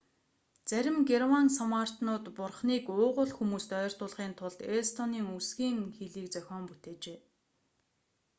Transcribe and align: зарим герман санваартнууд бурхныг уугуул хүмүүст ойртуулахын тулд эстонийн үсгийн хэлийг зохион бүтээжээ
зарим 0.69 0.95
герман 1.09 1.47
санваартнууд 1.57 2.25
бурхныг 2.37 2.83
уугуул 2.97 3.31
хүмүүст 3.37 3.69
ойртуулахын 3.81 4.31
тулд 4.39 4.59
эстонийн 4.77 5.27
үсгийн 5.37 5.77
хэлийг 5.97 6.27
зохион 6.35 6.63
бүтээжээ 6.69 7.19